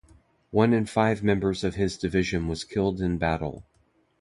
One 0.49 0.73
in 0.73 0.87
five 0.87 1.21
members 1.21 1.63
of 1.63 1.75
his 1.75 1.95
division 1.95 2.47
was 2.47 2.63
killed 2.63 3.01
in 3.01 3.19
battle. 3.19 3.67